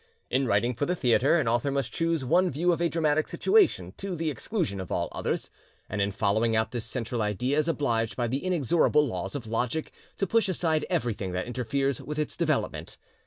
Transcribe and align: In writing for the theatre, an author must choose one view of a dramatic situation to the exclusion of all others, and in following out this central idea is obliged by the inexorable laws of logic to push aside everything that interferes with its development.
In 0.31 0.47
writing 0.47 0.73
for 0.73 0.87
the 0.87 0.95
theatre, 0.95 1.39
an 1.39 1.47
author 1.47 1.69
must 1.69 1.93
choose 1.93 2.25
one 2.25 2.49
view 2.49 2.71
of 2.71 2.81
a 2.81 2.89
dramatic 2.89 3.27
situation 3.27 3.93
to 3.97 4.15
the 4.15 4.31
exclusion 4.31 4.79
of 4.79 4.91
all 4.91 5.09
others, 5.11 5.51
and 5.87 6.01
in 6.01 6.09
following 6.09 6.55
out 6.55 6.71
this 6.71 6.85
central 6.85 7.21
idea 7.21 7.55
is 7.59 7.67
obliged 7.67 8.15
by 8.15 8.25
the 8.25 8.43
inexorable 8.43 9.05
laws 9.05 9.35
of 9.35 9.45
logic 9.45 9.91
to 10.17 10.25
push 10.25 10.49
aside 10.49 10.87
everything 10.89 11.33
that 11.33 11.45
interferes 11.45 12.01
with 12.01 12.17
its 12.17 12.35
development. 12.35 12.97